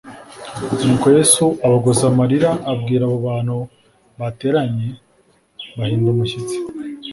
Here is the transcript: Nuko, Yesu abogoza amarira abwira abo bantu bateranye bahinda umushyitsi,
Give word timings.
Nuko, 0.83 1.05
Yesu 1.17 1.45
abogoza 1.65 2.03
amarira 2.11 2.49
abwira 2.71 3.03
abo 3.07 3.17
bantu 3.27 3.57
bateranye 4.19 4.87
bahinda 5.77 6.07
umushyitsi, 6.11 6.57